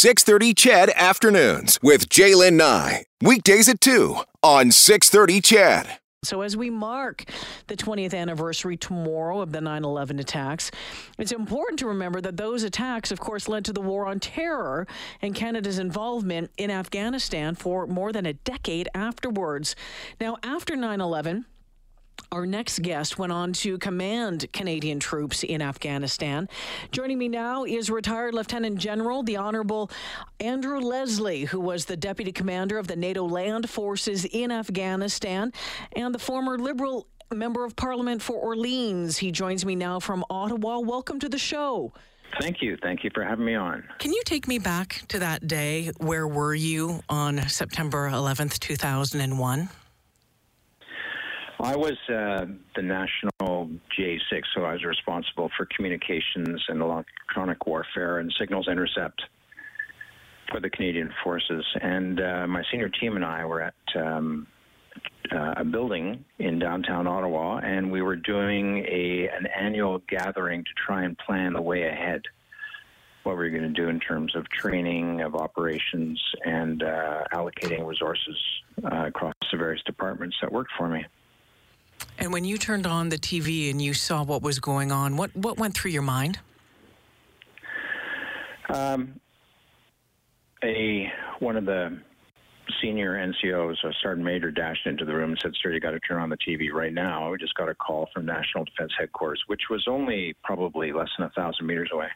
[0.00, 3.04] 630 CHED Afternoons with Jaylen Nye.
[3.20, 5.98] Weekdays at 2 on 630 CHED.
[6.22, 7.26] So, as we mark
[7.66, 10.70] the 20th anniversary tomorrow of the 9 11 attacks,
[11.18, 14.86] it's important to remember that those attacks, of course, led to the war on terror
[15.20, 19.76] and Canada's involvement in Afghanistan for more than a decade afterwards.
[20.18, 21.44] Now, after 9 11,
[22.32, 26.48] our next guest went on to command Canadian troops in Afghanistan.
[26.92, 29.90] Joining me now is retired Lieutenant General, the Honorable
[30.38, 35.52] Andrew Leslie, who was the Deputy Commander of the NATO Land Forces in Afghanistan,
[35.96, 39.18] and the former Liberal Member of Parliament for Orleans.
[39.18, 40.80] He joins me now from Ottawa.
[40.80, 41.92] Welcome to the show.
[42.40, 42.76] Thank you.
[42.82, 43.84] Thank you for having me on.
[43.98, 45.90] Can you take me back to that day?
[45.98, 49.68] Where were you on September 11th, 2001?
[51.62, 58.18] I was uh, the national J6, so I was responsible for communications and electronic warfare
[58.18, 59.22] and signals intercept
[60.50, 61.64] for the Canadian forces.
[61.82, 64.46] And uh, my senior team and I were at um,
[65.32, 70.70] uh, a building in downtown Ottawa, and we were doing a an annual gathering to
[70.86, 72.22] try and plan the way ahead.
[73.22, 77.86] What we were going to do in terms of training, of operations, and uh, allocating
[77.86, 78.36] resources
[78.82, 81.04] uh, across the various departments that worked for me.
[82.18, 85.34] And when you turned on the TV and you saw what was going on, what,
[85.34, 86.38] what went through your mind?
[88.68, 89.20] Um,
[90.62, 91.98] a one of the
[92.80, 96.00] senior NCOs, a sergeant major, dashed into the room and said, "Sir, you got to
[96.00, 99.42] turn on the TV right now." We just got a call from National Defense Headquarters,
[99.46, 102.08] which was only probably less than a thousand meters away.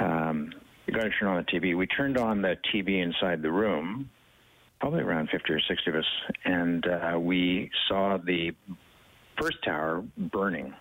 [0.00, 0.52] Um,
[0.86, 1.76] you got to turn on the TV.
[1.76, 4.08] We turned on the TV inside the room,
[4.80, 6.04] probably around 50 or 60 of us,
[6.44, 8.52] and uh, we saw the
[9.40, 10.74] first tower burning.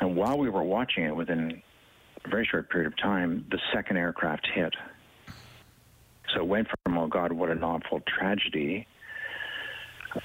[0.00, 1.62] And while we were watching it, within
[2.24, 4.74] a very short period of time, the second aircraft hit.
[6.34, 8.86] So it went from, oh God, what an awful tragedy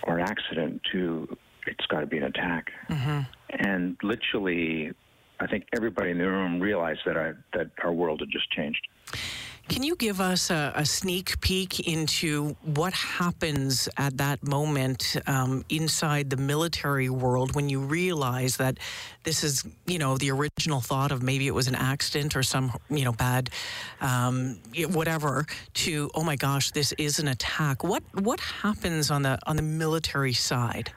[0.04, 2.72] or accident to it's got to be an attack.
[2.90, 3.20] Mm-hmm.
[3.52, 4.92] And literally,
[5.40, 8.88] I think everybody in the room realized that, I, that our world had just changed.
[9.72, 15.64] Can you give us a, a, sneak peek into what happens at that moment um,
[15.70, 18.78] inside the military world when you realize that
[19.24, 22.74] this is, you know, the original thought of maybe it was an accident or some,
[22.90, 23.50] you know, bad,
[24.02, 24.60] um,
[24.90, 25.46] whatever,
[25.76, 27.82] to oh my gosh, this is an attack.
[27.82, 30.92] What what happens on the on the military side?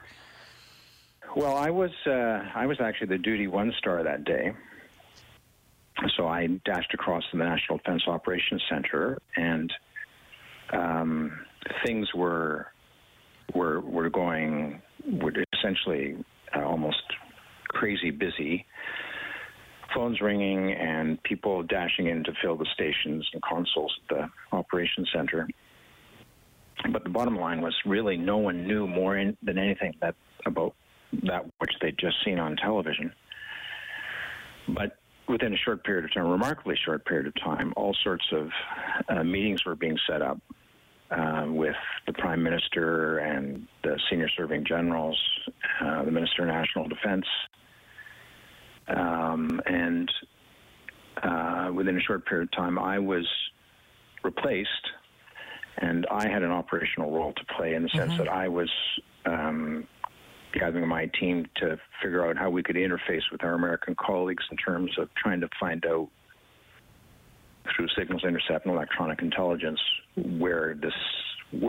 [1.33, 4.51] Well, I was uh, I was actually the duty one star that day.
[6.17, 9.71] So I dashed across to the National Defense Operations Center, and
[10.73, 11.39] um,
[11.85, 12.67] things were
[13.53, 14.81] were were going
[15.21, 16.17] were essentially
[16.55, 17.01] uh, almost
[17.69, 18.65] crazy busy.
[19.93, 25.09] Phones ringing and people dashing in to fill the stations and consoles at the operations
[25.15, 25.47] center.
[26.91, 30.75] But the bottom line was really no one knew more in, than anything that about
[31.23, 33.13] that which they'd just seen on television.
[34.67, 38.49] But within a short period of time, remarkably short period of time, all sorts of
[39.09, 40.39] uh, meetings were being set up
[41.11, 41.75] uh, with
[42.07, 45.19] the Prime Minister and the senior serving generals,
[45.81, 47.25] uh, the Minister of National Defense.
[48.87, 50.11] Um, and
[51.21, 53.27] uh, within a short period of time, I was
[54.23, 54.69] replaced,
[55.77, 58.23] and I had an operational role to play in the sense mm-hmm.
[58.23, 58.69] that I was
[59.25, 59.87] um,
[60.57, 64.57] gathering my team to figure out how we could interface with our American colleagues in
[64.57, 66.09] terms of trying to find out
[67.75, 69.79] through signals intercept and electronic intelligence
[70.37, 70.93] where this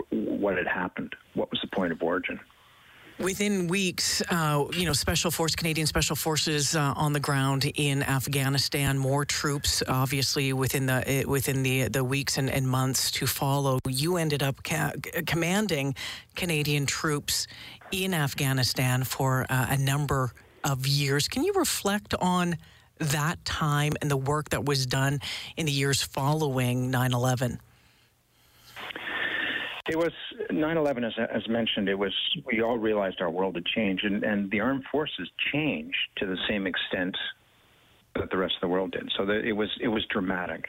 [0.09, 2.39] what had happened, what was the point of origin.
[3.19, 8.03] Within weeks, uh, you know, Special Force, Canadian Special Forces uh, on the ground in
[8.03, 8.95] Afghanistan.
[8.95, 13.79] More troops, obviously, within the uh, within the the weeks and, and months to follow.
[13.87, 14.91] You ended up ca-
[15.25, 15.95] commanding
[16.35, 17.47] Canadian troops
[17.91, 20.31] in Afghanistan for uh, a number
[20.63, 21.27] of years.
[21.27, 22.57] Can you reflect on
[22.99, 25.21] that time and the work that was done
[25.55, 27.59] in the years following 9 11?
[29.89, 30.11] It was
[30.51, 31.87] 9/11, as, as mentioned.
[31.87, 32.13] It was
[32.45, 36.37] we all realized our world had changed, and, and the armed forces changed to the
[36.47, 37.15] same extent
[38.15, 39.11] that the rest of the world did.
[39.15, 40.65] So it was it was dramatic,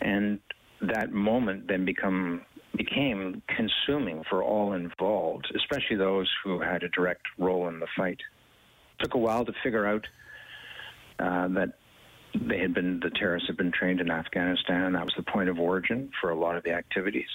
[0.00, 0.38] and
[0.80, 2.42] that moment then become
[2.76, 8.20] became consuming for all involved, especially those who had a direct role in the fight.
[8.98, 10.06] It took a while to figure out
[11.18, 11.74] uh, that
[12.34, 15.50] they had been the terrorists had been trained in Afghanistan, and that was the point
[15.50, 17.28] of origin for a lot of the activities.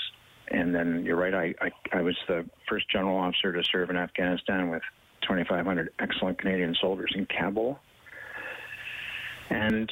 [0.49, 3.97] And then you're right, I, I, I was the first general officer to serve in
[3.97, 4.83] Afghanistan with
[5.23, 7.79] 2,500 excellent Canadian soldiers in Kabul.
[9.49, 9.91] And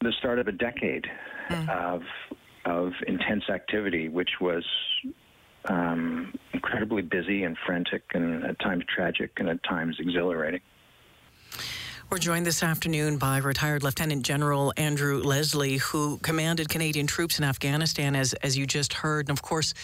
[0.00, 1.06] the start of a decade
[1.48, 1.68] mm.
[1.68, 2.02] of
[2.66, 4.64] of intense activity, which was
[5.66, 10.60] um, incredibly busy and frantic, and at times tragic, and at times exhilarating.
[12.10, 17.44] We're joined this afternoon by retired Lieutenant General Andrew Leslie, who commanded Canadian troops in
[17.44, 19.28] Afghanistan, as as you just heard.
[19.28, 19.74] And of course,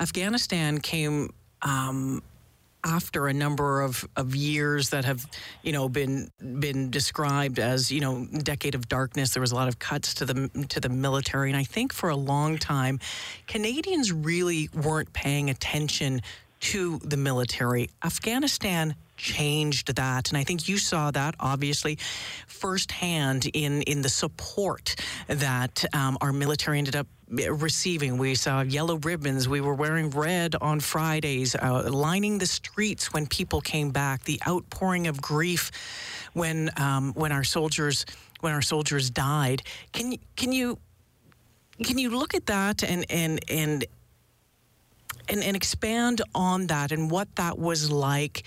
[0.00, 1.34] Afghanistan came.
[1.60, 2.22] Um,
[2.86, 5.26] after a number of, of years that have,
[5.62, 9.32] you know, been been described as, you know, decade of darkness.
[9.32, 12.10] There was a lot of cuts to the to the military, and I think for
[12.10, 13.00] a long time,
[13.46, 16.20] Canadians really weren't paying attention
[16.60, 17.88] to the military.
[18.02, 20.28] Afghanistan changed that.
[20.28, 21.98] And I think you saw that obviously
[22.46, 24.96] firsthand in, in the support
[25.28, 28.18] that um, our military ended up receiving.
[28.18, 29.48] We saw yellow ribbons.
[29.48, 34.24] We were wearing red on Fridays, uh, lining the streets when people came back.
[34.24, 35.70] The outpouring of grief
[36.32, 38.04] when um, when our soldiers
[38.40, 39.62] when our soldiers died.
[39.92, 40.78] Can can you
[41.82, 43.84] can you look at that and and and
[45.28, 48.44] and, and expand on that and what that was like,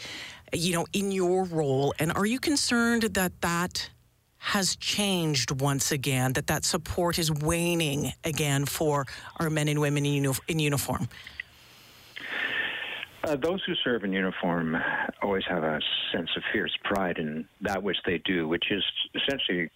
[0.53, 1.93] you know, in your role?
[1.99, 3.89] And are you concerned that that
[4.37, 9.05] has changed once again, that that support is waning again for
[9.39, 11.07] our men and women in, in uniform?
[13.23, 14.77] Uh, those who serve in uniform
[15.21, 15.81] always have a
[16.13, 18.83] sense of fierce pride in that which they do, which is
[19.15, 19.69] essentially,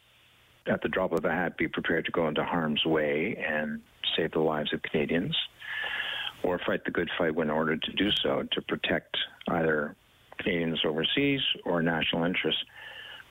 [0.67, 3.81] at the drop of a hat, be prepared to go into harm's way and
[4.15, 5.35] save the lives of Canadians
[6.43, 9.17] or fight the good fight when ordered to do so to protect
[9.49, 9.95] either
[10.43, 12.61] Canadians overseas or national interests.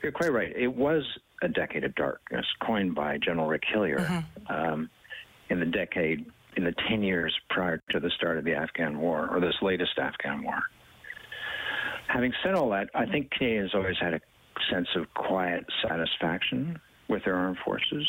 [0.03, 0.53] You're quite right.
[0.57, 1.03] It was
[1.43, 4.53] a decade of darkness, coined by General Rick Hillier mm-hmm.
[4.53, 4.91] um,
[5.49, 6.27] in the decade,
[6.57, 9.99] in the 10 years prior to the start of the Afghan war, or this latest
[9.99, 10.63] Afghan war.
[12.09, 14.21] Having said all that, I think Canadians always had a
[14.71, 18.07] sense of quiet satisfaction with their armed forces,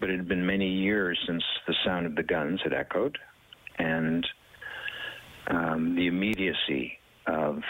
[0.00, 3.18] but it had been many years since the sound of the guns had echoed,
[3.78, 4.26] and
[5.48, 7.62] um, the immediacy of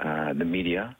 [0.00, 0.96] uh, the media.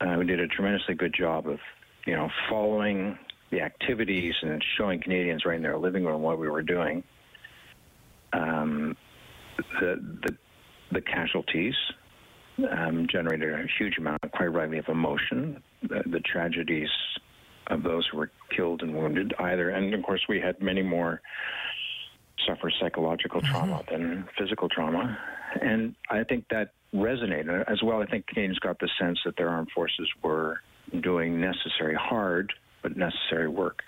[0.00, 1.58] Uh, we did a tremendously good job of,
[2.06, 3.18] you know, following
[3.50, 7.04] the activities and showing Canadians right in their living room what we were doing.
[8.32, 8.96] Um,
[9.80, 10.36] the, the,
[10.90, 11.74] the casualties
[12.70, 15.62] um, generated a huge amount, quite rightly, of emotion.
[15.82, 16.88] The, the, tragedies
[17.68, 21.20] of those who were killed and wounded, either, and of course, we had many more
[22.46, 23.52] suffer psychological mm-hmm.
[23.52, 24.02] trauma mm-hmm.
[24.02, 25.18] than physical trauma.
[25.60, 28.02] And I think that resonated as well.
[28.02, 30.60] I think Canadians got the sense that their armed forces were
[31.00, 32.52] doing necessary, hard,
[32.82, 33.82] but necessary work.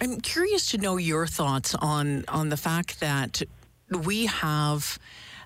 [0.00, 3.42] I'm curious to know your thoughts on on the fact that
[4.04, 4.98] we have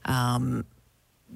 [0.05, 0.65] um,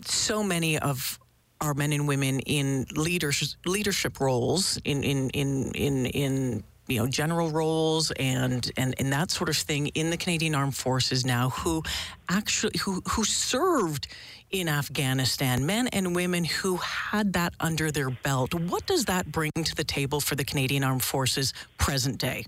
[0.04, 1.18] so many of
[1.60, 7.06] our men and women in leaders, leadership roles in in in in in you know
[7.06, 11.50] general roles and and and that sort of thing in the Canadian Armed Forces now
[11.50, 11.82] who
[12.28, 14.08] actually who who served
[14.50, 18.54] in Afghanistan, men and women who had that under their belt.
[18.54, 22.46] What does that bring to the table for the Canadian Armed Forces present day?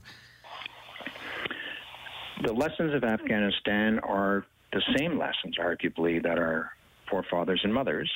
[2.43, 6.71] The lessons of Afghanistan are the same lessons, arguably, that our
[7.11, 8.11] forefathers and mothers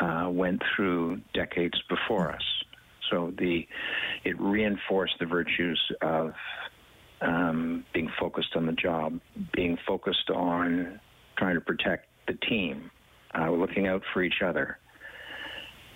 [0.00, 2.57] uh, went through decades before us.
[3.10, 3.66] So the
[4.24, 6.32] it reinforced the virtues of
[7.20, 9.20] um, being focused on the job,
[9.52, 11.00] being focused on
[11.36, 12.90] trying to protect the team,
[13.38, 14.78] uh, looking out for each other.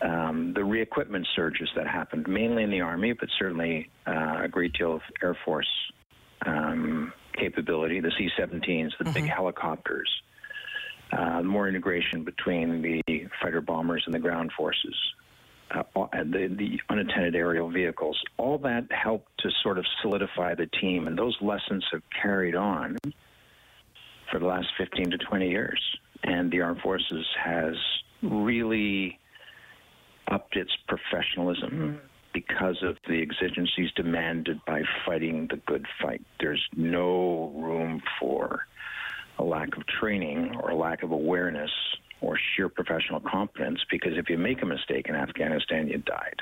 [0.01, 4.73] Um, the re-equipment surges that happened, mainly in the Army, but certainly uh, a great
[4.73, 5.69] deal of Air Force
[6.45, 9.13] um, capability, the C-17s, the mm-hmm.
[9.13, 10.11] big helicopters,
[11.13, 14.97] uh, more integration between the fighter bombers and the ground forces
[15.75, 21.07] uh, the, the unattended aerial vehicles, all that helped to sort of solidify the team.
[21.07, 22.97] And those lessons have carried on
[24.31, 25.81] for the last 15 to 20 years.
[26.25, 27.75] And the Armed Forces has
[28.23, 29.19] really
[30.29, 32.01] upped its professionalism
[32.33, 36.25] because of the exigencies demanded by fighting the good fight.
[36.41, 38.67] There's no room for
[39.39, 41.71] a lack of training or a lack of awareness
[42.23, 46.41] or sheer professional competence because if you make a mistake in Afghanistan, you died.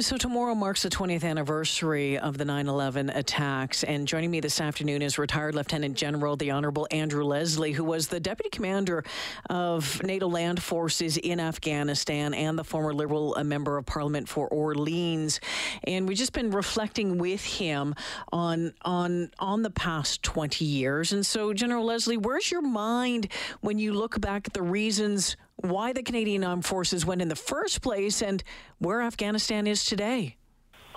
[0.00, 3.84] So, tomorrow marks the 20th anniversary of the 9 11 attacks.
[3.84, 8.08] And joining me this afternoon is retired Lieutenant General, the Honorable Andrew Leslie, who was
[8.08, 9.04] the Deputy Commander
[9.50, 14.48] of NATO Land Forces in Afghanistan and the former Liberal uh, Member of Parliament for
[14.48, 15.40] Orleans.
[15.84, 17.94] And we've just been reflecting with him
[18.32, 21.12] on, on, on the past 20 years.
[21.12, 23.28] And so, General Leslie, where's your mind
[23.60, 27.36] when you look back at the reasons why the Canadian Armed Forces went in the
[27.36, 28.42] first place and
[28.78, 30.36] where Afghanistan is today.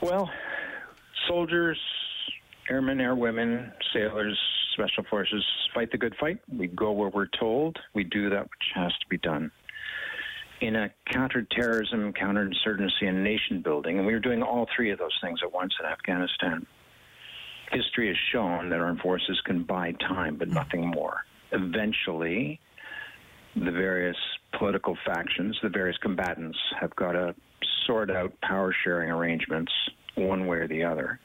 [0.01, 0.29] Well,
[1.27, 1.79] soldiers,
[2.69, 4.37] airmen, airwomen, sailors,
[4.73, 5.43] special forces
[5.73, 6.39] fight the good fight.
[6.51, 7.77] We go where we're told.
[7.93, 9.51] We do that which has to be done.
[10.61, 15.17] In a counterterrorism, counterinsurgency, and nation building, and we were doing all three of those
[15.21, 16.65] things at once in Afghanistan.
[17.71, 20.53] History has shown that armed forces can buy time, but hmm.
[20.53, 21.25] nothing more.
[21.51, 22.59] Eventually,
[23.55, 24.17] the various
[24.57, 27.35] political factions, the various combatants, have got to
[27.85, 29.71] sort out power sharing arrangements
[30.15, 31.19] one way or the other.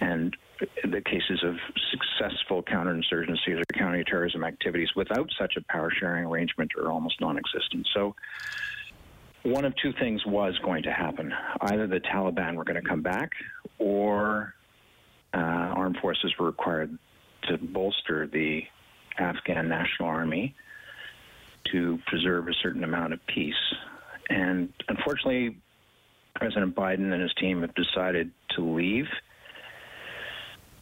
[0.00, 0.36] And
[0.84, 1.56] the cases of
[1.90, 7.88] successful counterinsurgencies or counterterrorism activities without such a power sharing arrangement are almost non existent.
[7.94, 8.14] So,
[9.42, 11.32] one of two things was going to happen.
[11.60, 13.30] Either the Taliban were going to come back,
[13.78, 14.54] or
[15.34, 16.96] uh, armed forces were required
[17.48, 18.62] to bolster the
[19.18, 20.54] Afghan National Army
[21.72, 23.54] to preserve a certain amount of peace.
[24.28, 25.58] And unfortunately,
[26.34, 29.06] President Biden and his team have decided to leave,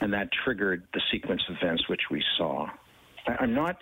[0.01, 2.67] and that triggered the sequence of events which we saw.
[3.27, 3.77] I'm not,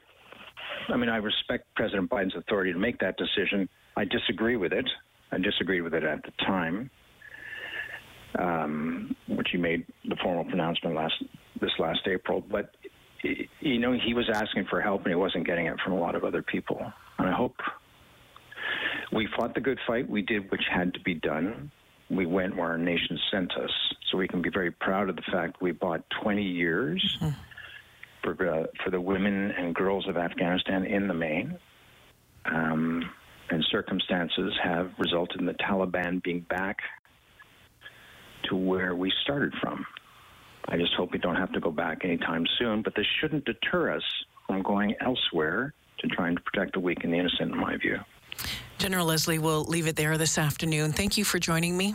[0.89, 3.69] I mean, I respect President Biden's authority to make that decision.
[3.97, 4.89] I disagree with it.
[5.33, 6.91] I disagreed with it at the time,
[8.39, 11.15] um, which he made the formal pronouncement last
[11.61, 12.43] this last April.
[12.51, 12.75] But
[13.23, 16.15] you know, he was asking for help and he wasn't getting it from a lot
[16.15, 16.81] of other people.
[17.19, 17.57] And I hope
[19.13, 20.09] we fought the good fight.
[20.09, 21.71] We did which had to be done.
[22.09, 23.71] We went where our nation sent us.
[24.11, 27.31] So we can be very proud of the fact we bought 20 years mm-hmm.
[28.23, 31.59] for, uh, for the women and girls of Afghanistan in the main.
[32.47, 33.11] Um,
[33.51, 36.79] and circumstances have resulted in the Taliban being back
[38.49, 39.85] to where we started from.
[40.71, 43.93] I just hope we don't have to go back anytime soon, but this shouldn't deter
[43.93, 44.05] us
[44.47, 47.99] from going elsewhere to trying to protect the weak and the innocent, in my view.
[48.79, 50.93] General Leslie, we'll leave it there this afternoon.
[50.93, 51.95] Thank you for joining me.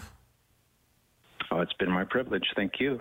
[1.52, 2.46] Oh, it's been my privilege.
[2.56, 3.00] Thank you.